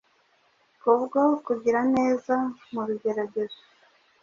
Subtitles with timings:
[0.81, 2.35] Kubwo kugiraneza
[2.73, 3.59] mu bigeragezo,